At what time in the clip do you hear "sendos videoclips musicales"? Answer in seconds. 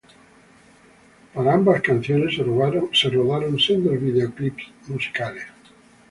3.61-5.43